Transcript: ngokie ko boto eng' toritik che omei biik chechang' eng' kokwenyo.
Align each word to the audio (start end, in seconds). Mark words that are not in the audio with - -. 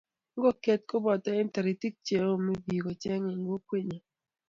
ngokie 0.35 0.73
ko 0.87 0.95
boto 1.03 1.29
eng' 1.39 1.53
toritik 1.55 1.95
che 2.05 2.15
omei 2.31 2.61
biik 2.65 2.85
chechang' 3.01 3.29
eng' 3.31 3.47
kokwenyo. 3.49 3.97